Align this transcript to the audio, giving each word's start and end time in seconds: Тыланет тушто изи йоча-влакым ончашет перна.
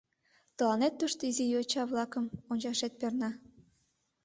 Тыланет 0.57 0.93
тушто 0.99 1.21
изи 1.29 1.45
йоча-влакым 1.53 2.25
ончашет 2.51 2.93
перна. 2.99 3.29